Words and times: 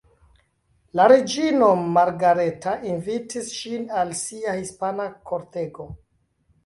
La 0.99 1.03
reĝino 1.13 1.67
Margareta 1.97 2.73
invitis 2.93 3.53
ŝin 3.59 3.87
al 4.01 4.15
sia 4.25 4.59
hispana 4.63 5.07
kortego. 5.33 5.87